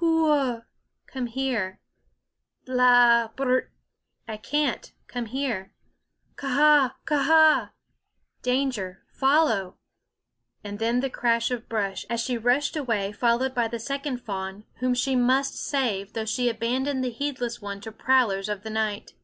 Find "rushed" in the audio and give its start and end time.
12.36-12.76